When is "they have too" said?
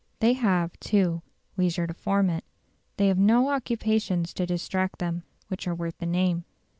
0.19-1.21